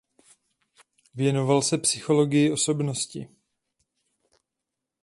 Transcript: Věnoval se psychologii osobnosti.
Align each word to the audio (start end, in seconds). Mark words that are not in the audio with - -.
Věnoval 1.15 1.61
se 1.61 1.77
psychologii 1.77 2.51
osobnosti. 2.51 3.29